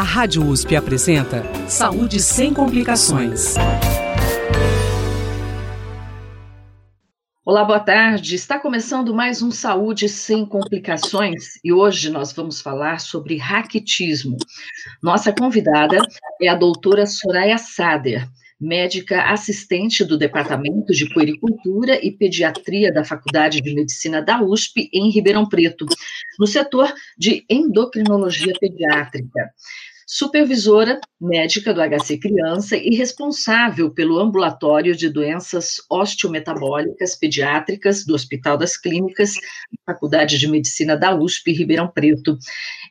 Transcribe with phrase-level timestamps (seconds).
[0.00, 3.54] A Rádio USP apresenta Saúde sem complicações.
[7.44, 8.34] Olá, boa tarde.
[8.34, 14.38] Está começando mais um Saúde sem complicações e hoje nós vamos falar sobre raquitismo.
[15.02, 15.98] Nossa convidada
[16.40, 18.26] é a doutora Soraya Sader
[18.60, 25.10] médica assistente do Departamento de Puericultura e Pediatria da Faculdade de Medicina da USP, em
[25.10, 25.86] Ribeirão Preto,
[26.38, 29.50] no setor de endocrinologia pediátrica
[30.12, 38.58] supervisora médica do HC Criança e responsável pelo ambulatório de doenças osteometabólicas pediátricas do Hospital
[38.58, 39.34] das Clínicas,
[39.86, 42.36] Faculdade de Medicina da USP, Ribeirão Preto.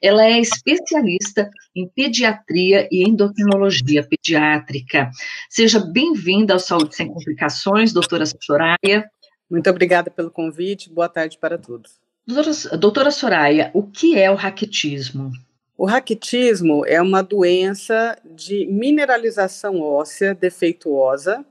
[0.01, 5.11] Ela é especialista em pediatria e endocrinologia pediátrica.
[5.49, 9.05] Seja bem-vinda ao Saúde Sem Complicações, doutora Soraya.
[9.51, 11.99] Muito obrigada pelo convite, boa tarde para todos.
[12.25, 15.33] Doutora, doutora Soraya, o que é o raquitismo?
[15.79, 21.45] O raquitismo é uma doença de mineralização óssea defeituosa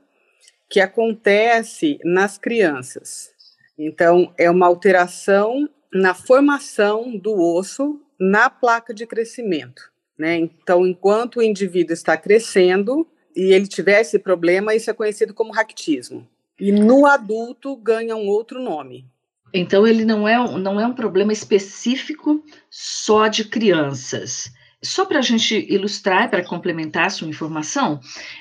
[0.69, 3.31] que acontece nas crianças.
[3.75, 9.91] Então, é uma alteração na formação do osso na placa de crescimento.
[10.15, 10.35] Né?
[10.35, 15.51] Então, enquanto o indivíduo está crescendo e ele tiver esse problema, isso é conhecido como
[15.51, 16.29] raquitismo.
[16.59, 19.07] E no adulto ganha um outro nome,
[19.53, 24.51] então, ele não é, não é um problema específico só de crianças.
[24.81, 27.99] Só para a gente ilustrar, para complementar a sua informação,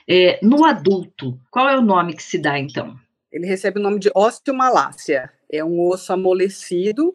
[0.09, 2.97] é, no adulto, qual é o nome que se dá então?
[3.33, 5.31] Ele recebe o nome de osteomalácia.
[5.50, 7.15] É um osso amolecido,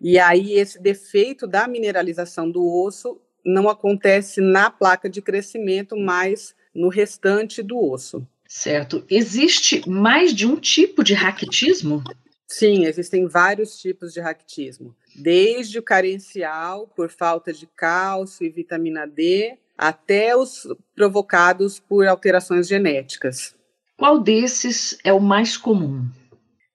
[0.00, 6.54] e aí esse defeito da mineralização do osso não acontece na placa de crescimento, mas
[6.74, 8.26] no restante do osso.
[8.48, 9.04] Certo.
[9.08, 12.02] Existe mais de um tipo de raquitismo?
[12.46, 19.06] Sim, existem vários tipos de raquitismo, desde o carencial por falta de cálcio e vitamina
[19.06, 23.54] D, até os provocados por alterações genéticas.
[23.96, 26.08] Qual desses é o mais comum?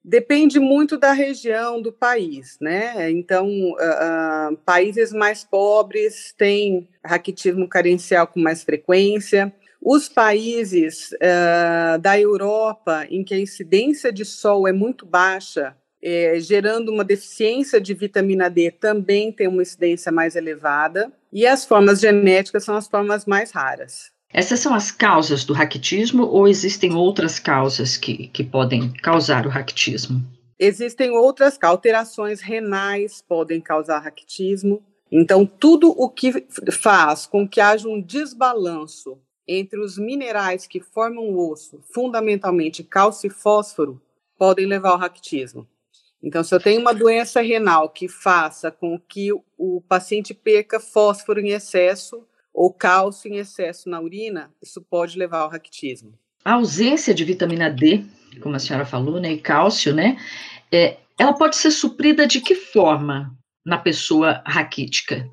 [0.04, 3.12] Depende muito da região do país, né?
[3.12, 11.98] Então, uh, uh, países mais pobres têm raquitismo carencial com mais frequência, os países uh,
[12.00, 17.80] da Europa, em que a incidência de sol é muito baixa, é, gerando uma deficiência
[17.80, 21.12] de vitamina D, também tem uma incidência mais elevada.
[21.32, 24.12] E as formas genéticas são as formas mais raras.
[24.32, 29.50] Essas são as causas do raquitismo ou existem outras causas que, que podem causar o
[29.50, 30.24] raquitismo?
[30.58, 34.84] Existem outras alterações renais podem causar raquitismo.
[35.12, 39.18] Então, tudo o que faz com que haja um desbalanço
[39.52, 44.00] entre os minerais que formam o osso, fundamentalmente cálcio e fósforo,
[44.38, 45.68] podem levar ao raquitismo.
[46.22, 51.40] Então, se eu tenho uma doença renal que faça com que o paciente perca fósforo
[51.40, 52.24] em excesso
[52.54, 56.14] ou cálcio em excesso na urina, isso pode levar ao raquitismo.
[56.46, 58.04] A ausência de vitamina D,
[58.42, 60.18] como a senhora falou, né, e cálcio, né,
[60.72, 63.36] é, ela pode ser suprida de que forma
[63.66, 65.28] na pessoa raquítica?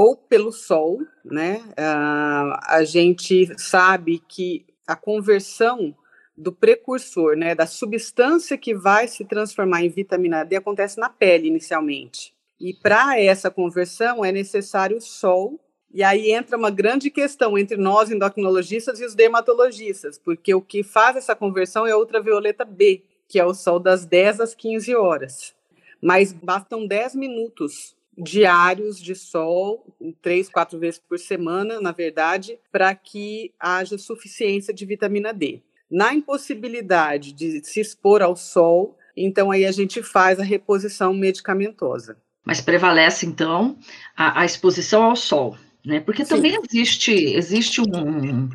[0.00, 1.62] Ou pelo sol, né?
[1.72, 5.94] Uh, a gente sabe que a conversão
[6.34, 11.48] do precursor, né, da substância que vai se transformar em vitamina D acontece na pele
[11.48, 12.32] inicialmente.
[12.58, 15.60] E para essa conversão é necessário o sol.
[15.92, 20.82] E aí entra uma grande questão entre nós endocrinologistas e os dermatologistas, porque o que
[20.82, 24.94] faz essa conversão é a ultravioleta B, que é o sol das 10 às 15
[24.94, 25.54] horas.
[26.00, 29.86] Mas bastam 10 minutos diários de sol,
[30.20, 35.62] três, quatro vezes por semana, na verdade, para que haja suficiência de vitamina D.
[35.90, 42.16] Na impossibilidade de se expor ao sol, então aí a gente faz a reposição medicamentosa.
[42.44, 43.76] Mas prevalece então
[44.16, 46.00] a, a exposição ao sol, né?
[46.00, 46.36] Porque Sim.
[46.36, 48.48] também existe existe um,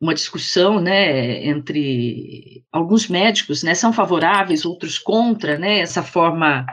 [0.00, 6.64] uma discussão, né, entre alguns médicos, né, são favoráveis, outros contra, né, essa forma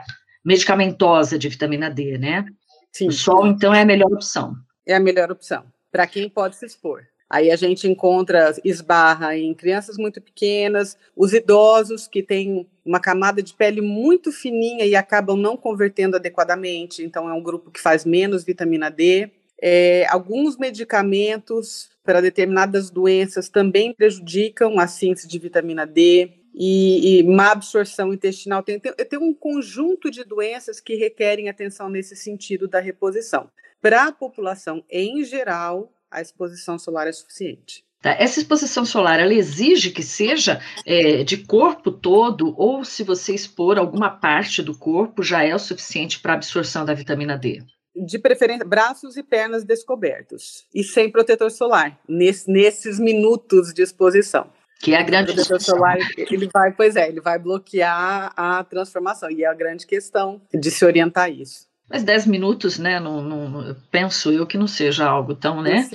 [0.44, 2.46] medicamentosa de vitamina D, né?
[2.92, 3.08] Sim.
[3.08, 4.54] O sol, então, é a melhor opção.
[4.86, 7.02] É a melhor opção, para quem pode se expor.
[7.30, 13.42] Aí a gente encontra, esbarra em crianças muito pequenas, os idosos que têm uma camada
[13.42, 18.06] de pele muito fininha e acabam não convertendo adequadamente, então é um grupo que faz
[18.06, 19.30] menos vitamina D.
[19.60, 27.22] É, alguns medicamentos para determinadas doenças também prejudicam a síntese de vitamina D e, e
[27.22, 28.64] má absorção intestinal.
[28.64, 33.48] Tem, tem, tem um conjunto de doenças que requerem atenção nesse sentido da reposição.
[33.80, 37.84] Para a população em geral, a exposição solar é suficiente.
[38.02, 43.34] Tá, essa exposição solar, ela exige que seja é, de corpo todo, ou se você
[43.34, 47.62] expor alguma parte do corpo, já é o suficiente para a absorção da vitamina D?
[48.06, 54.48] de preferência, braços e pernas descobertos e sem protetor solar, nesse, nesses minutos de exposição.
[54.80, 59.30] Que é a grande protetor solar, ele vai, pois é, ele vai bloquear a transformação,
[59.30, 61.66] e é a grande questão de se orientar a isso.
[61.88, 65.88] Mas 10 minutos, né, não, não, penso eu que não seja algo tão, né?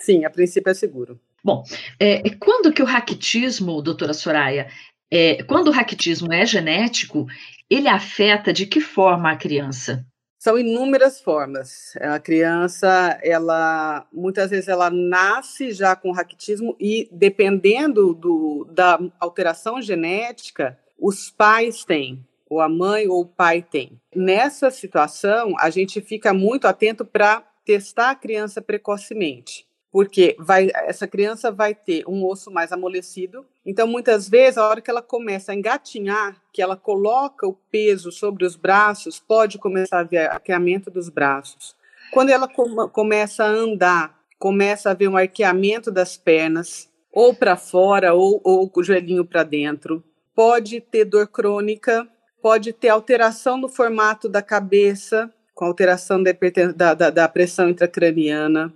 [0.00, 1.20] Sim, a princípio é seguro.
[1.44, 1.62] Bom,
[2.00, 4.68] é, quando que o raquitismo, doutora Soraya,
[5.10, 7.26] é, quando o raquitismo é genético,
[7.70, 10.04] ele afeta de que forma a criança?
[10.38, 11.94] São inúmeras formas.
[12.00, 19.82] A criança, ela muitas vezes ela nasce já com raquitismo e dependendo do, da alteração
[19.82, 24.00] genética, os pais têm, ou a mãe ou o pai tem.
[24.14, 31.06] Nessa situação, a gente fica muito atento para testar a criança precocemente porque vai, essa
[31.06, 33.46] criança vai ter um osso mais amolecido.
[33.64, 38.12] Então, muitas vezes, a hora que ela começa a engatinhar, que ela coloca o peso
[38.12, 41.74] sobre os braços, pode começar a haver arqueamento dos braços.
[42.12, 47.56] Quando ela com, começa a andar, começa a haver um arqueamento das pernas, ou para
[47.56, 50.04] fora, ou, ou o joelhinho para dentro.
[50.34, 52.06] Pode ter dor crônica,
[52.42, 58.72] pode ter alteração no formato da cabeça, com alteração da, da, da pressão intracraniana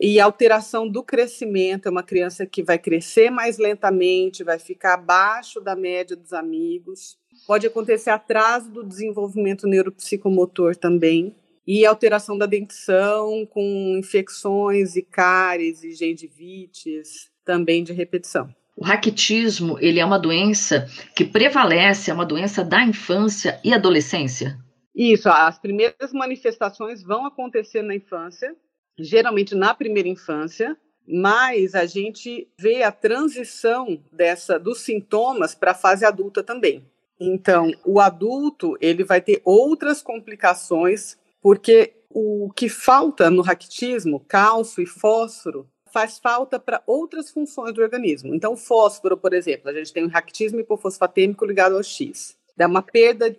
[0.00, 5.60] e alteração do crescimento, é uma criança que vai crescer mais lentamente, vai ficar abaixo
[5.60, 7.18] da média dos amigos.
[7.46, 11.34] Pode acontecer atraso do desenvolvimento neuropsicomotor também.
[11.66, 18.48] E alteração da dentição com infecções e cáries e gengivites, também de repetição.
[18.74, 24.56] O raquitismo, ele é uma doença que prevalece, é uma doença da infância e adolescência?
[24.94, 28.56] Isso, as primeiras manifestações vão acontecer na infância,
[28.98, 35.74] geralmente na primeira infância, mas a gente vê a transição dessa dos sintomas para a
[35.74, 36.84] fase adulta também.
[37.18, 44.82] Então, o adulto ele vai ter outras complicações, porque o que falta no raquitismo, cálcio
[44.82, 48.34] e fósforo, faz falta para outras funções do organismo.
[48.34, 52.36] Então, fósforo, por exemplo, a gente tem o raquitismo hipofosfatêmico ligado ao X.
[52.56, 53.34] Dá uma perda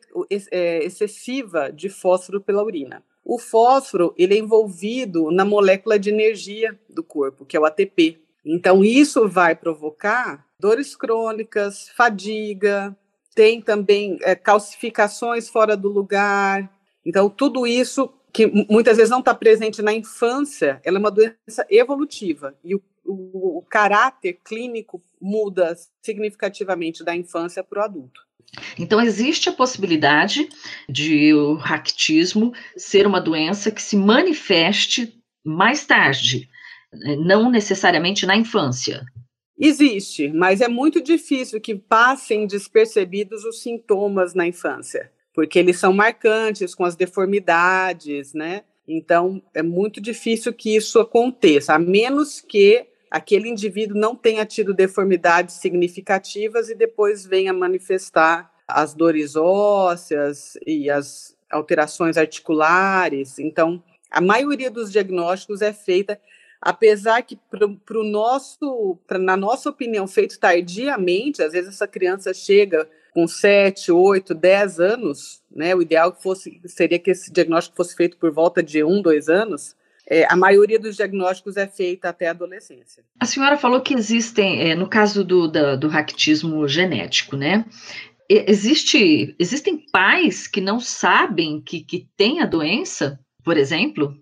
[0.52, 3.04] é, excessiva de fósforo pela urina.
[3.30, 8.18] O fósforo ele é envolvido na molécula de energia do corpo, que é o ATP.
[8.44, 12.98] Então, isso vai provocar dores crônicas, fadiga,
[13.36, 16.76] tem também é, calcificações fora do lugar.
[17.06, 21.68] Então, tudo isso que muitas vezes não está presente na infância, ela é uma doença
[21.70, 22.56] evolutiva.
[22.64, 28.29] E o, o, o caráter clínico muda significativamente da infância para o adulto.
[28.78, 30.50] Então, existe a possibilidade
[30.88, 36.50] de o raquitismo ser uma doença que se manifeste mais tarde,
[36.92, 39.06] né, não necessariamente na infância.
[39.58, 45.92] Existe, mas é muito difícil que passem despercebidos os sintomas na infância, porque eles são
[45.92, 48.64] marcantes com as deformidades, né?
[48.88, 54.74] Então, é muito difícil que isso aconteça, a menos que aquele indivíduo não tenha tido
[54.74, 63.40] deformidades significativas e depois venha manifestar as dores ósseas e as alterações articulares.
[63.40, 66.20] Então, a maioria dos diagnósticos é feita,
[66.62, 72.34] apesar que para o nosso, pra, na nossa opinião, feito tardiamente, às vezes essa criança
[72.34, 75.76] chega com 7, 8, 10 anos, né?
[75.76, 79.76] O ideal fosse, seria que esse diagnóstico fosse feito por volta de 1, 2 anos,
[80.08, 83.04] é, a maioria dos diagnósticos é feita até a adolescência.
[83.20, 87.66] A senhora falou que existem, é, no caso do, da, do raquitismo genético, né?
[88.28, 94.16] Existe, existem pais que não sabem que, que tem a doença, por exemplo?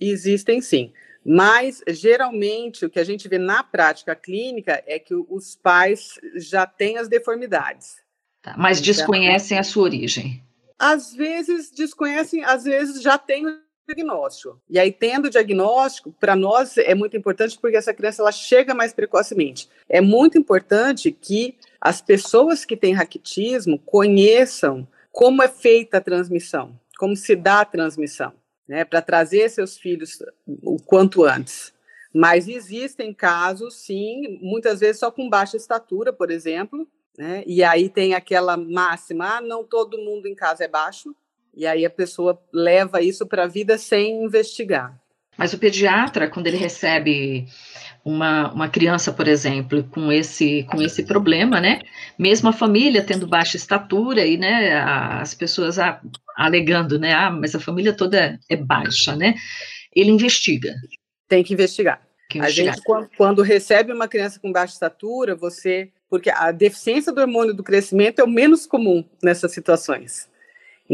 [0.00, 0.92] Existem sim.
[1.24, 6.66] Mas, geralmente, o que a gente vê na prática clínica é que os pais já
[6.66, 7.96] têm as deformidades.
[8.42, 10.42] Tá, mas então, desconhecem a sua origem.
[10.76, 13.44] Às vezes desconhecem, às vezes já têm
[13.86, 14.60] diagnóstico.
[14.68, 18.74] E aí, tendo o diagnóstico, para nós é muito importante porque essa criança ela chega
[18.74, 19.68] mais precocemente.
[19.88, 26.78] É muito importante que as pessoas que têm raquitismo conheçam como é feita a transmissão,
[26.98, 28.32] como se dá a transmissão,
[28.66, 31.72] né, para trazer seus filhos o quanto antes.
[32.14, 36.86] Mas existem casos, sim, muitas vezes só com baixa estatura, por exemplo,
[37.16, 41.14] né, e aí tem aquela máxima: ah, não todo mundo em casa é baixo,
[41.54, 44.98] e aí a pessoa leva isso para a vida sem investigar.
[45.36, 47.46] Mas o pediatra, quando ele recebe
[48.04, 51.80] uma, uma criança, por exemplo, com esse, com esse problema, né?
[52.18, 56.00] Mesmo a família tendo baixa estatura e, né, as pessoas a,
[56.36, 57.12] alegando, né?
[57.12, 59.34] Ah, mas a família toda é baixa, né?
[59.94, 60.74] Ele investiga.
[61.28, 62.02] Tem que investigar.
[62.28, 62.72] Que investigar.
[62.72, 65.90] A gente, quando, quando recebe uma criança com baixa estatura, você.
[66.10, 70.28] Porque a deficiência do hormônio do crescimento é o menos comum nessas situações.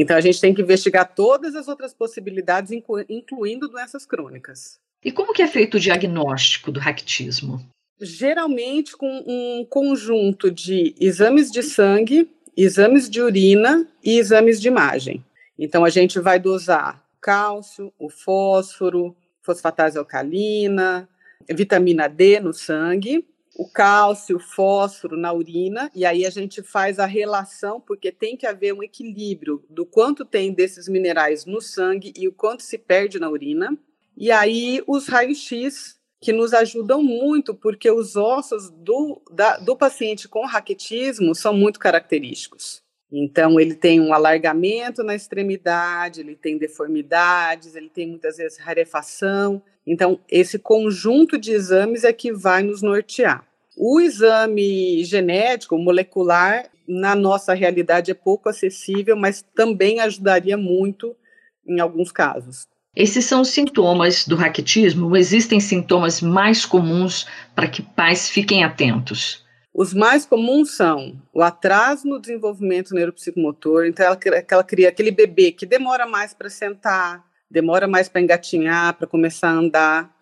[0.01, 4.79] Então, a gente tem que investigar todas as outras possibilidades, incluindo doenças crônicas.
[5.05, 7.61] E como que é feito o diagnóstico do raquitismo?
[8.01, 15.25] Geralmente com um conjunto de exames de sangue, exames de urina e exames de imagem.
[15.59, 21.09] Então, a gente vai dosar cálcio, o fósforo, fosfatase alcalina,
[21.51, 23.27] vitamina D no sangue,
[23.59, 28.37] o cálcio, o fósforo na urina, e aí a gente faz a relação, porque tem
[28.37, 32.79] que haver um equilíbrio do quanto tem desses minerais no sangue e o quanto se
[32.79, 33.77] perde na urina.
[34.17, 40.29] E aí os raios-x, que nos ajudam muito, porque os ossos do, da, do paciente
[40.29, 42.81] com raquitismo são muito característicos.
[43.11, 49.63] Então, ele tem um alargamento na extremidade, ele tem deformidades, ele tem muitas vezes rarefação.
[49.89, 53.43] Então, esse conjunto de exames é que vai nos nortear.
[53.75, 61.17] O exame genético, molecular, na nossa realidade é pouco acessível, mas também ajudaria muito
[61.67, 62.67] em alguns casos.
[62.95, 69.47] Esses são os sintomas do raquitismo existem sintomas mais comuns para que pais fiquem atentos?
[69.73, 74.19] Os mais comuns são o atraso no desenvolvimento neuropsicomotor, então ela,
[74.51, 79.49] ela cria aquele bebê que demora mais para sentar, demora mais para engatinhar, para começar
[79.49, 80.17] a andar.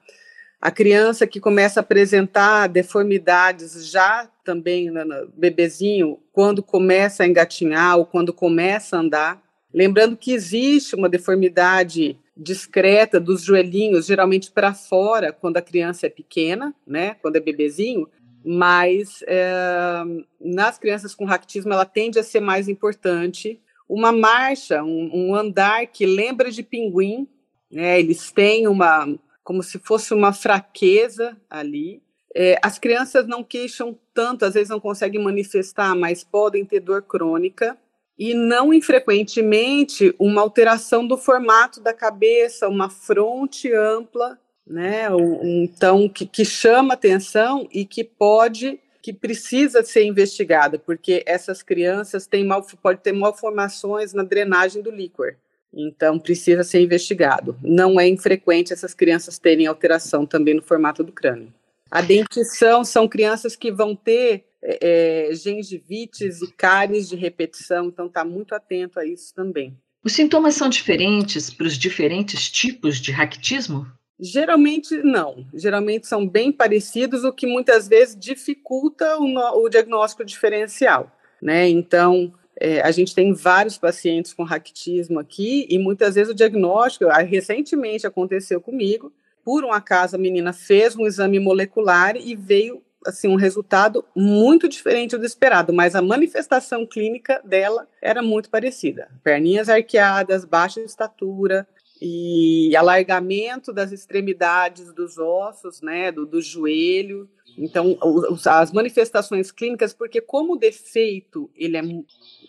[0.60, 7.98] A criança que começa a apresentar deformidades já também no bebezinho, quando começa a engatinhar
[7.98, 9.42] ou quando começa a andar.
[9.72, 16.10] Lembrando que existe uma deformidade discreta dos joelhinhos, geralmente para fora, quando a criança é
[16.10, 18.08] pequena, né, quando é bebezinho,
[18.44, 20.02] mas é,
[20.40, 23.60] nas crianças com raquitismo ela tende a ser mais importante.
[23.88, 27.28] Uma marcha, um, um andar que lembra de pinguim,
[27.70, 27.98] né?
[28.00, 29.06] eles têm uma,
[29.44, 32.02] como se fosse uma fraqueza ali.
[32.34, 37.02] É, as crianças não queixam tanto, às vezes não conseguem manifestar, mas podem ter dor
[37.02, 37.78] crônica.
[38.18, 45.06] E não infrequentemente uma alteração do formato da cabeça, uma fronte ampla né?
[45.42, 52.26] Então, que, que chama atenção e que pode, que precisa ser investigada, porque essas crianças
[52.26, 55.36] têm mal, pode ter malformações na drenagem do líquor.
[55.72, 57.56] Então, precisa ser investigado.
[57.62, 61.54] Não é infrequente essas crianças terem alteração também no formato do crânio.
[61.88, 68.06] A dentição são crianças que vão ter é, é gengivites e cáries de repetição, então
[68.06, 69.78] está muito atento a isso também.
[70.02, 73.86] Os sintomas são diferentes para os diferentes tipos de raquitismo?
[74.18, 80.24] Geralmente não, geralmente são bem parecidos, o que muitas vezes dificulta o, no, o diagnóstico
[80.24, 81.68] diferencial, né?
[81.68, 87.04] Então, é, a gente tem vários pacientes com raquitismo aqui e muitas vezes o diagnóstico,
[87.28, 89.12] recentemente aconteceu comigo,
[89.44, 94.68] por um acaso a menina fez um exame molecular e veio assim um resultado muito
[94.68, 99.08] diferente do esperado, mas a manifestação clínica dela era muito parecida.
[99.22, 101.68] Perninhas arqueadas, baixa estatura,
[102.00, 107.28] e alargamento das extremidades dos ossos, né, do, do joelho.
[107.56, 107.96] Então,
[108.30, 111.82] os, as manifestações clínicas, porque como o defeito ele é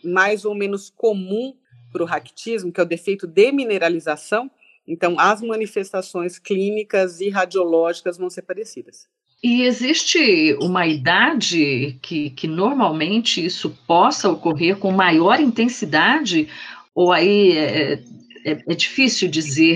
[0.03, 1.55] mais ou menos comum
[1.91, 4.51] para o raquitismo, que é o defeito de mineralização,
[4.85, 9.07] então as manifestações clínicas e radiológicas vão ser parecidas.
[9.43, 16.49] E existe uma idade que, que normalmente isso possa ocorrer com maior intensidade,
[16.93, 18.01] ou aí é,
[18.47, 19.75] é, é difícil dizer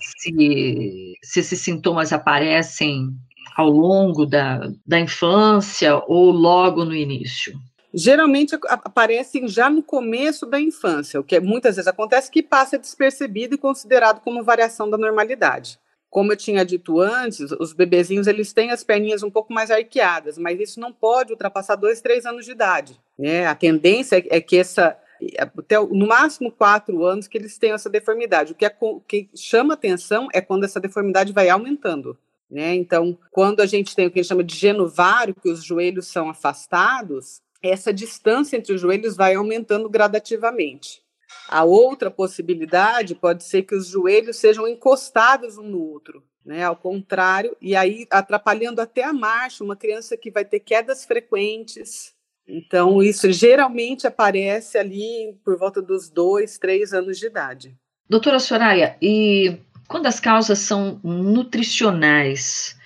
[0.00, 3.08] se, se esses sintomas aparecem
[3.56, 7.52] ao longo da, da infância ou logo no início?
[7.92, 13.54] Geralmente aparecem já no começo da infância, o que muitas vezes acontece que passa despercebido
[13.54, 15.78] e considerado como variação da normalidade.
[16.08, 20.38] Como eu tinha dito antes, os bebezinhos eles têm as perninhas um pouco mais arqueadas,
[20.38, 22.98] mas isso não pode ultrapassar dois, três anos de idade.
[23.18, 23.46] Né?
[23.46, 24.96] A tendência é que essa
[25.38, 28.52] até no máximo quatro anos que eles têm essa deformidade.
[28.52, 28.76] O que, é,
[29.06, 32.16] que chama atenção é quando essa deformidade vai aumentando.
[32.50, 32.74] Né?
[32.74, 36.08] Então, quando a gente tem o que a gente chama de genovário, que os joelhos
[36.08, 41.02] são afastados, essa distância entre os joelhos vai aumentando gradativamente.
[41.48, 46.62] A outra possibilidade pode ser que os joelhos sejam encostados um no outro, né?
[46.64, 52.14] Ao contrário, e aí atrapalhando até a marcha, uma criança que vai ter quedas frequentes,
[52.46, 57.76] então, isso geralmente aparece ali por volta dos dois, três anos de idade.
[58.08, 59.58] Doutora Soraya, e
[59.88, 62.76] quando as causas são nutricionais,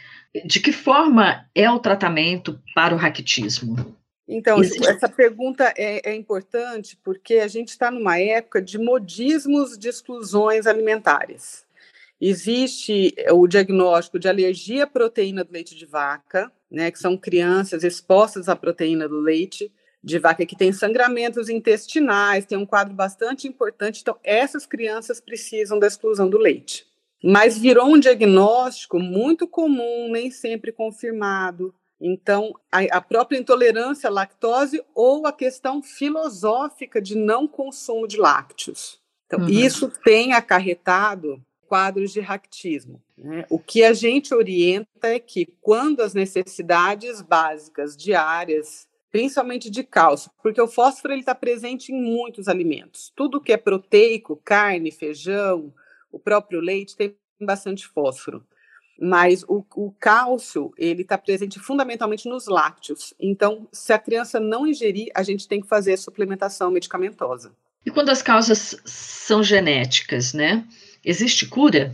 [0.45, 3.97] de que forma é o tratamento para o raquitismo?
[4.29, 4.87] Então, Existe...
[4.87, 10.67] essa pergunta é, é, importante porque a gente está numa época de modismos de exclusões
[10.67, 11.66] alimentares.
[12.21, 17.85] Existe o diagnóstico de alergia à proteína do leite de vaca, né, que são crianças
[17.85, 19.71] expostas à proteína do leite,
[20.03, 24.01] de vaca que tem sangramentos intestinais, tem um quadro bastante importante.
[24.01, 26.87] Então, essas crianças precisam da exclusão do leite.
[27.23, 31.75] Mas virou um diagnóstico muito comum, nem sempre confirmado.
[32.01, 38.17] Então, a, a própria intolerância à lactose ou a questão filosófica de não consumo de
[38.17, 39.01] lácteos.
[39.27, 39.49] Então, uhum.
[39.49, 43.03] isso tem acarretado quadros de raquitismo.
[43.17, 43.45] Né?
[43.51, 50.31] O que a gente orienta é que, quando as necessidades básicas diárias principalmente de cálcio,
[50.43, 53.11] porque o fósforo está presente em muitos alimentos.
[53.17, 55.73] Tudo que é proteico, carne, feijão,
[56.13, 58.45] o próprio leite tem bastante fósforo.
[59.01, 63.15] Mas o, o cálcio ele está presente fundamentalmente nos lácteos.
[63.19, 67.55] Então, se a criança não ingerir, a gente tem que fazer suplementação medicamentosa.
[67.87, 70.67] E quando as causas são genéticas, né?
[71.07, 71.93] Existe cura?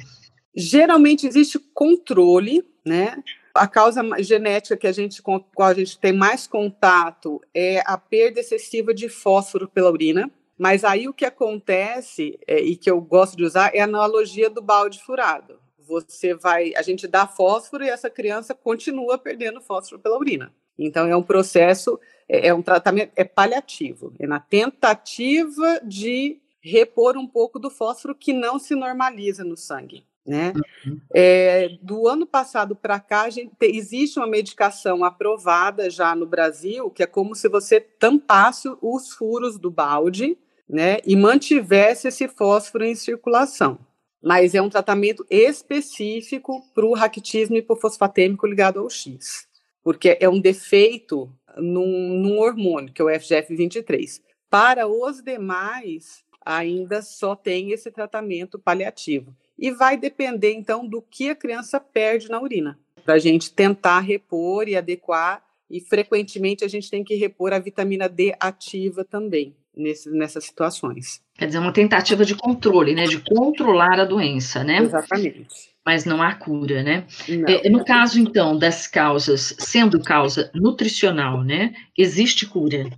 [0.56, 3.22] Geralmente existe controle, né?
[3.54, 7.82] A causa genética que a gente, com a qual a gente tem mais contato é
[7.84, 10.30] a perda excessiva de fósforo pela urina.
[10.56, 14.48] Mas aí o que acontece, é, e que eu gosto de usar, é a analogia
[14.48, 15.60] do balde furado.
[15.78, 20.54] Você vai, a gente dá fósforo e essa criança continua perdendo fósforo pela urina.
[20.78, 27.16] Então é um processo, é, é um tratamento, é paliativo, é na tentativa de repor
[27.16, 30.06] um pouco do fósforo que não se normaliza no sangue.
[30.24, 30.52] Né?
[30.86, 31.00] Uhum.
[31.12, 37.02] É, do ano passado para cá, gente, existe uma medicação aprovada já no Brasil, que
[37.02, 40.38] é como se você tampasse os furos do balde
[40.68, 43.78] né, e mantivesse esse fósforo em circulação.
[44.22, 49.48] Mas é um tratamento específico para o raquitismo hipofosfatêmico ligado ao X,
[49.82, 54.20] porque é um defeito num, num hormônio, que é o FGF23.
[54.48, 61.30] Para os demais, ainda só tem esse tratamento paliativo e vai depender então do que
[61.30, 65.42] a criança perde na urina, para a gente tentar repor e adequar.
[65.70, 71.22] E frequentemente a gente tem que repor a vitamina D ativa também nesse, nessas situações.
[71.36, 73.04] Quer dizer, uma tentativa de controle, né?
[73.04, 74.78] De controlar a doença, né?
[74.78, 75.72] Exatamente.
[75.84, 77.06] Mas não há cura, né?
[77.48, 81.74] É, no caso, então, das causas, sendo causa nutricional, né?
[81.96, 82.90] Existe cura?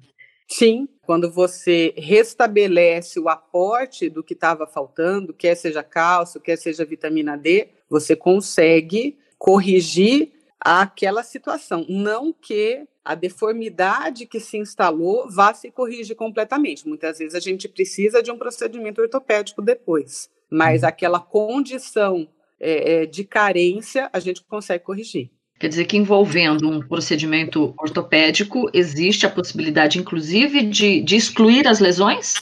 [0.49, 6.85] Sim, quando você restabelece o aporte do que estava faltando, quer seja cálcio, quer seja
[6.85, 11.85] vitamina D, você consegue corrigir aquela situação.
[11.89, 16.89] Não que a deformidade que se instalou vá se corrigir completamente.
[16.89, 20.89] Muitas vezes a gente precisa de um procedimento ortopédico depois, mas uhum.
[20.89, 22.27] aquela condição
[22.59, 25.31] é, de carência a gente consegue corrigir.
[25.59, 31.79] Quer dizer que envolvendo um procedimento ortopédico, existe a possibilidade, inclusive, de, de excluir as
[31.79, 32.35] lesões?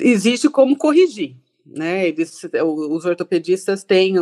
[0.00, 1.36] Existe como corrigir.
[1.68, 4.14] Né, eles, os ortopedistas têm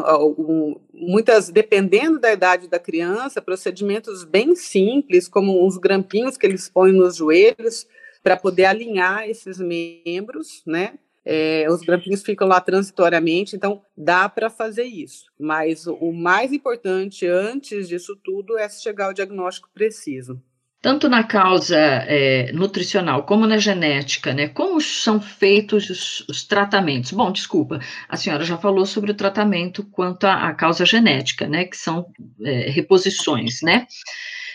[0.95, 6.93] muitas, dependendo da idade da criança, procedimentos bem simples, como uns grampinhos que eles põem
[6.93, 7.87] nos joelhos
[8.23, 10.95] para poder alinhar esses membros, né?
[11.25, 15.25] É, os grampinhos ficam lá transitoriamente, então dá para fazer isso.
[15.39, 20.41] Mas o, mais importante antes disso tudo é chegar ao diagnóstico preciso.
[20.83, 24.49] Tanto na causa é, nutricional como na genética, né?
[24.49, 27.11] Como são feitos os, os, tratamentos?
[27.11, 31.65] Bom, desculpa, a senhora já falou sobre o tratamento quanto à, à causa genética, né?
[31.65, 32.07] Que são
[32.45, 33.87] é, reposições, né?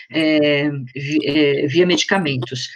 [0.08, 0.70] É,
[1.24, 2.68] é, via medicamentos.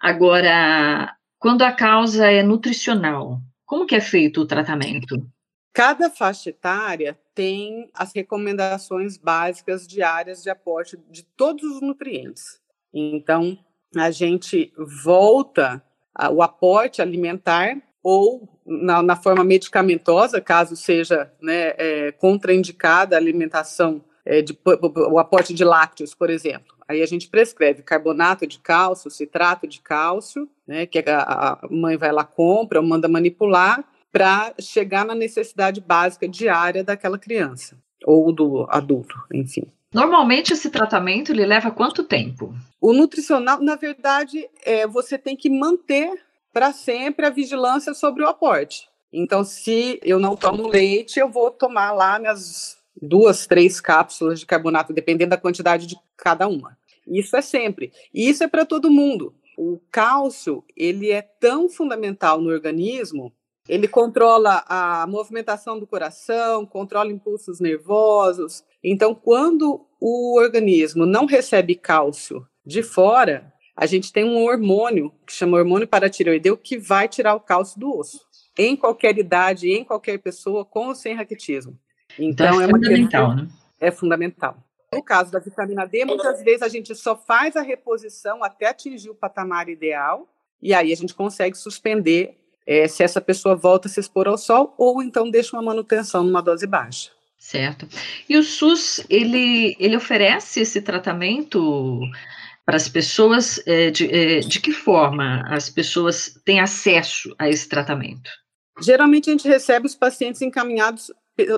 [0.00, 5.26] Agora, quando a causa é nutricional, como que é feito o tratamento?
[5.72, 12.60] Cada faixa etária tem as recomendações básicas diárias de aporte de todos os nutrientes.
[12.92, 13.58] Então,
[13.96, 14.70] a gente
[15.04, 15.82] volta
[16.30, 24.04] o aporte alimentar ou na, na, forma medicamentosa, caso seja né, é, contraindicada a alimentação,
[24.24, 24.58] é, de,
[25.10, 26.74] o aporte de lácteos, por exemplo.
[26.90, 31.96] Aí a gente prescreve carbonato de cálcio, citrato de cálcio, né, que a, a mãe
[31.96, 38.32] vai lá compra ou manda manipular para chegar na necessidade básica diária daquela criança ou
[38.32, 39.62] do adulto, enfim.
[39.94, 42.52] Normalmente esse tratamento ele leva quanto tempo?
[42.80, 46.10] O nutricional, na verdade, é, você tem que manter
[46.52, 48.88] para sempre a vigilância sobre o aporte.
[49.12, 54.46] Então, se eu não tomo leite, eu vou tomar lá minhas duas, três cápsulas de
[54.46, 56.79] carbonato, dependendo da quantidade de cada uma.
[57.06, 57.92] Isso é sempre.
[58.12, 59.34] E isso é para todo mundo.
[59.56, 63.32] O cálcio, ele é tão fundamental no organismo,
[63.68, 68.64] ele controla a movimentação do coração, controla impulsos nervosos.
[68.82, 75.32] Então, quando o organismo não recebe cálcio de fora, a gente tem um hormônio, que
[75.32, 78.20] chama hormônio paratireoideu, que vai tirar o cálcio do osso.
[78.58, 81.78] Em qualquer idade, em qualquer pessoa, com ou sem raquitismo.
[82.18, 83.48] Então, então é, é fundamental, né?
[83.80, 84.56] É fundamental.
[84.92, 89.08] No caso da vitamina D, muitas vezes a gente só faz a reposição até atingir
[89.08, 90.28] o patamar ideal,
[90.60, 94.36] e aí a gente consegue suspender é, se essa pessoa volta a se expor ao
[94.36, 97.10] sol, ou então deixa uma manutenção numa dose baixa.
[97.38, 97.88] Certo.
[98.28, 102.00] E o SUS, ele, ele oferece esse tratamento
[102.66, 107.68] para as pessoas, é, de, é, de que forma as pessoas têm acesso a esse
[107.68, 108.30] tratamento?
[108.80, 111.12] Geralmente a gente recebe os pacientes encaminhados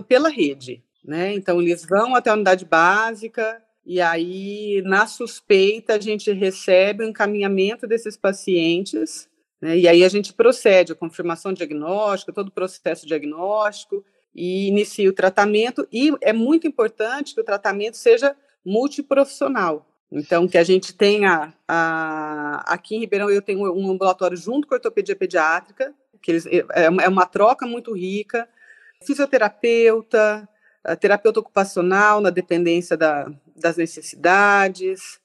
[0.07, 1.35] pela rede, né?
[1.35, 7.09] Então eles vão até a unidade básica e aí na suspeita a gente recebe o
[7.09, 9.29] encaminhamento desses pacientes,
[9.61, 9.79] né?
[9.79, 15.13] E aí a gente procede a confirmação diagnóstica, todo o processo diagnóstico e inicia o
[15.13, 19.87] tratamento e é muito importante que o tratamento seja multiprofissional.
[20.15, 24.75] Então, que a gente tenha a, aqui em Ribeirão eu tenho um ambulatório junto com
[24.75, 28.47] a ortopedia pediátrica, que eles, é, é uma troca muito rica,
[29.03, 30.47] fisioterapeuta,
[30.99, 35.21] terapeuta ocupacional na dependência da, das necessidades,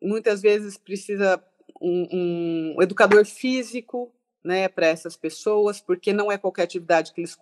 [0.00, 1.42] muitas vezes precisa
[1.80, 7.36] um, um educador físico né, para essas pessoas, porque não é qualquer atividade que eles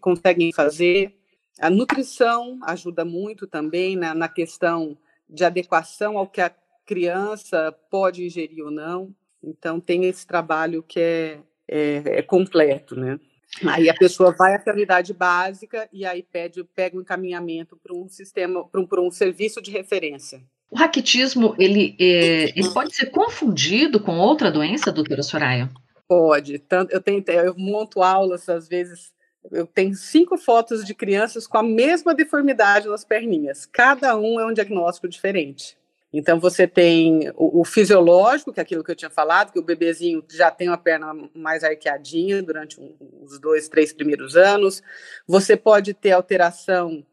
[0.00, 1.14] conseguem fazer.
[1.58, 4.96] A nutrição ajuda muito também na, na questão
[5.28, 6.54] de adequação ao que a
[6.86, 9.14] criança pode ingerir ou não.
[9.42, 13.18] Então, tem esse trabalho que é, é, é completo, né?
[13.66, 18.08] Aí a pessoa vai à unidade básica e aí pede, pega um encaminhamento para um
[18.08, 20.40] sistema, para um, um serviço de referência.
[20.70, 25.68] O raquitismo, ele, é, ele pode ser confundido com outra doença, doutora Soraya?
[26.06, 26.62] Pode.
[26.90, 29.12] Eu, tenho, eu monto aulas, às vezes,
[29.50, 33.66] eu tenho cinco fotos de crianças com a mesma deformidade nas perninhas.
[33.66, 35.76] Cada um é um diagnóstico diferente.
[36.12, 39.64] Então, você tem o, o, fisiológico, que é aquilo que eu tinha falado, que o
[39.64, 44.82] bebezinho já tem uma perna mais arqueadinha durante um, os dois, três primeiros anos.
[45.26, 47.06] Você pode ter alteração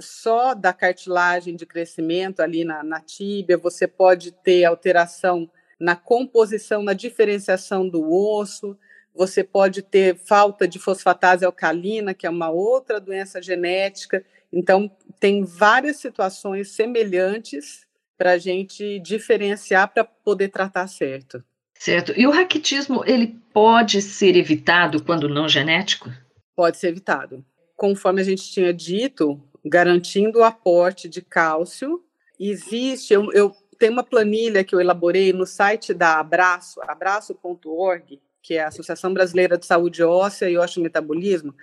[0.00, 6.82] só da cartilagem de crescimento ali na, na tíbia, você pode ter alteração na composição,
[6.82, 8.76] na diferenciação do osso,
[9.14, 14.24] você pode ter falta de fosfatase alcalina, que é uma outra doença genética.
[14.52, 17.86] Então, tem várias situações semelhantes
[18.20, 21.42] para a gente diferenciar para poder tratar certo.
[21.72, 22.12] Certo.
[22.14, 26.10] E o raquitismo, ele pode ser evitado quando não genético?
[26.54, 27.42] Pode ser evitado.
[27.74, 32.04] Conforme a gente tinha dito, garantindo o aporte de cálcio,
[32.38, 38.52] existe, eu, eu tenho uma planilha que eu elaborei no site da Abraço, abraço.org, que
[38.52, 41.54] é a Associação Brasileira de Saúde Óssea e Osteometabolismo,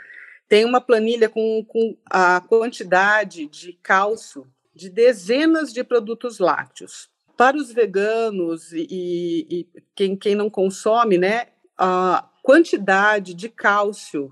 [0.49, 7.09] tem uma planilha com, com a quantidade de cálcio de dezenas de produtos lácteos.
[7.35, 14.31] Para os veganos e, e, quem, quem não consome, né, a quantidade de cálcio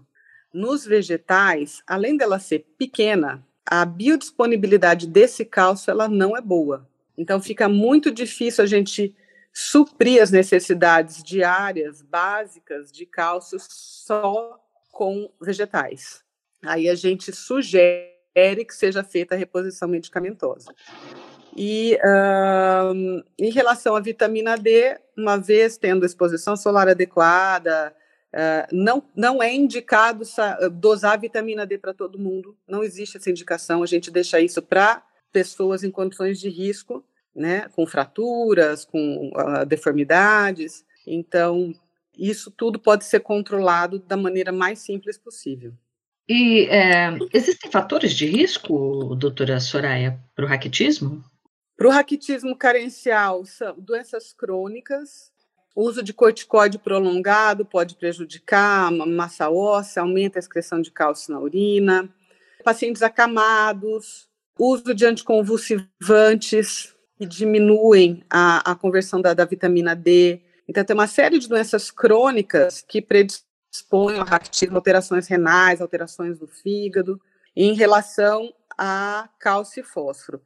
[0.54, 6.88] nos vegetais, além dela ser pequena, a biodisponibilidade desse cálcio ela não é boa.
[7.18, 9.16] Então fica muito difícil a gente
[9.52, 14.60] suprir as necessidades diárias básicas de cálcio só
[14.92, 16.24] com vegetais.
[16.64, 20.74] Aí a gente sugere que seja feita a reposição medicamentosa.
[21.56, 21.98] E
[22.94, 27.96] um, em relação à vitamina D, uma vez tendo exposição solar adequada,
[28.34, 30.24] uh, não, não é indicado
[30.74, 35.02] dosar vitamina D para todo mundo, não existe essa indicação, a gente deixa isso para
[35.32, 40.86] pessoas em condições de risco, né, com fraturas, com uh, deformidades.
[41.08, 41.74] Então,
[42.18, 45.74] isso tudo pode ser controlado da maneira mais simples possível.
[46.28, 51.24] E é, existem fatores de risco, doutora Soraya, para o raquitismo?
[51.78, 55.32] Para o raquitismo carencial, são doenças crônicas,
[55.76, 61.40] uso de corticoide prolongado pode prejudicar a massa óssea, aumenta a excreção de cálcio na
[61.40, 62.10] urina,
[62.64, 70.42] pacientes acamados, uso de anticonvulsivantes que diminuem a, a conversão da, da vitamina D.
[70.68, 73.45] Então, tem uma série de doenças crônicas que predispõem
[73.76, 77.20] expõem ao raquitismo alterações renais, alterações do fígado,
[77.56, 80.42] em relação a cálcio e fósforo.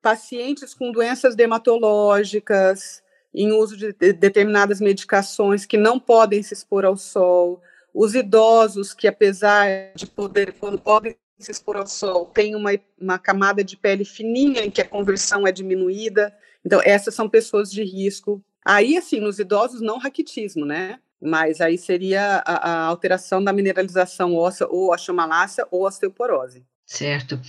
[0.00, 3.02] Pacientes com doenças dermatológicas,
[3.34, 7.60] em uso de determinadas medicações que não podem se expor ao sol,
[7.92, 13.18] os idosos que, apesar de poder, quando podem se expor ao sol, têm uma, uma
[13.18, 16.34] camada de pele fininha em que a conversão é diminuída.
[16.64, 18.42] Então, essas são pessoas de risco.
[18.64, 20.98] Aí, assim, nos idosos, não raquitismo, né?
[21.24, 26.64] Mas aí seria a, a alteração da mineralização óssea ou osteomalácia ou osteoporose.
[26.86, 27.40] Certo.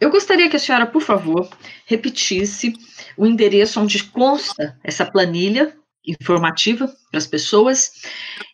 [0.00, 1.48] Eu gostaria que a senhora, por favor,
[1.84, 2.72] repetisse
[3.16, 7.92] o endereço onde consta essa planilha informativa para as pessoas.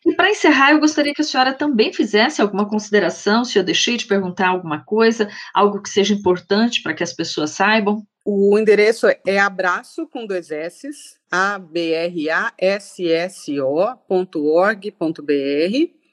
[0.05, 3.97] E para encerrar, eu gostaria que a senhora também fizesse alguma consideração, se eu deixei
[3.97, 8.05] de perguntar alguma coisa, algo que seja importante para que as pessoas saibam.
[8.29, 10.91] O endereço é abraço com dois S,
[11.31, 11.95] abrasso.org.br.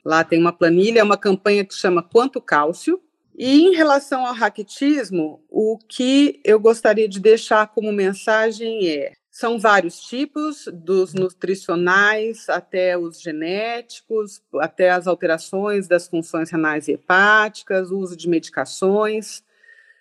[0.05, 3.01] Lá tem uma planilha, uma campanha que chama Quanto Cálcio.
[3.35, 9.57] E em relação ao raquitismo, o que eu gostaria de deixar como mensagem é: são
[9.57, 17.89] vários tipos, dos nutricionais até os genéticos, até as alterações das funções renais e hepáticas,
[17.89, 19.41] o uso de medicações.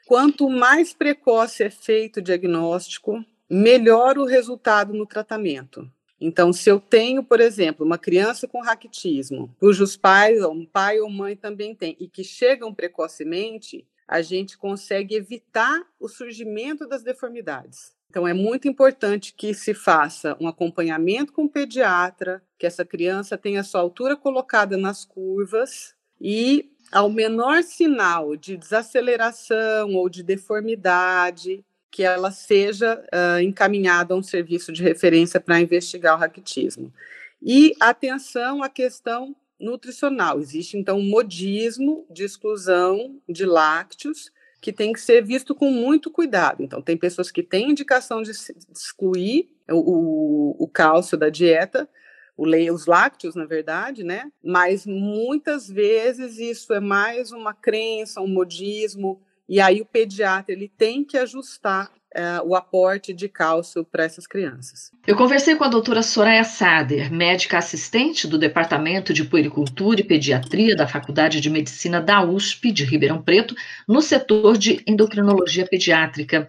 [0.06, 5.88] Quanto mais precoce é feito o diagnóstico, melhor o resultado no tratamento.
[6.20, 11.00] Então, se eu tenho, por exemplo, uma criança com raquitismo, cujos pais, ou um pai
[11.00, 17.02] ou mãe também tem, e que chegam precocemente, a gente consegue evitar o surgimento das
[17.02, 17.92] deformidades.
[18.08, 23.38] Então, é muito importante que se faça um acompanhamento com o pediatra, que essa criança
[23.38, 31.64] tenha sua altura colocada nas curvas e, ao menor sinal de desaceleração ou de deformidade,
[31.90, 36.92] que ela seja uh, encaminhada a um serviço de referência para investigar o raquitismo.
[37.40, 40.40] E atenção à questão nutricional.
[40.40, 46.10] Existe, então, um modismo de exclusão de lácteos que tem que ser visto com muito
[46.10, 46.62] cuidado.
[46.62, 51.88] Então, tem pessoas que têm indicação de excluir o, o, o cálcio da dieta,
[52.36, 54.30] o os lácteos, na verdade, né?
[54.42, 60.68] Mas muitas vezes isso é mais uma crença, um modismo, e aí o pediatra ele
[60.68, 64.90] tem que ajustar uh, o aporte de cálcio para essas crianças.
[65.04, 70.76] Eu conversei com a doutora Soraya Sader, médica assistente do Departamento de Puericultura e Pediatria
[70.76, 73.52] da Faculdade de Medicina da USP de Ribeirão Preto,
[73.88, 76.48] no setor de endocrinologia pediátrica.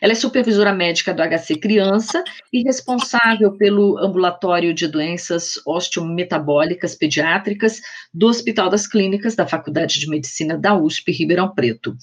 [0.00, 7.82] Ela é supervisora médica do HC Criança e responsável pelo ambulatório de doenças osteometabólicas pediátricas
[8.12, 11.94] do Hospital das Clínicas da Faculdade de Medicina da USP Ribeirão Preto.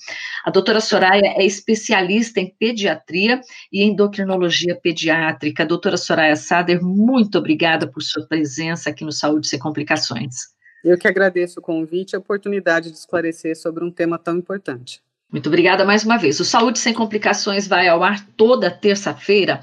[0.45, 3.41] A doutora Soraya é especialista em pediatria
[3.73, 5.65] e endocrinologia pediátrica.
[5.87, 10.49] Doutora Soraya Sader, muito obrigada por sua presença aqui no Saúde Sem Complicações.
[10.83, 15.01] Eu que agradeço o convite e a oportunidade de esclarecer sobre um tema tão importante.
[15.29, 16.39] Muito obrigada mais uma vez.
[16.39, 19.59] O Saúde Sem Complicações vai ao ar toda terça-feira,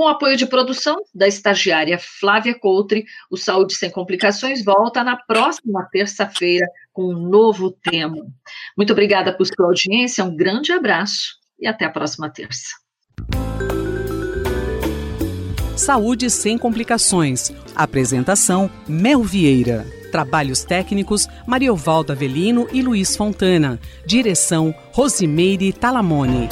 [0.00, 5.86] Com apoio de produção da estagiária Flávia Coutre, o Saúde Sem Complicações volta na próxima
[5.92, 8.16] terça-feira com um novo tema.
[8.74, 12.70] Muito obrigada por sua audiência, um grande abraço e até a próxima terça.
[15.76, 17.52] Saúde Sem Complicações.
[17.76, 19.84] Apresentação: Mel Vieira.
[20.10, 23.78] Trabalhos técnicos: Mariovaldo Avelino e Luiz Fontana.
[24.06, 26.48] Direção: Rosimeire Talamone.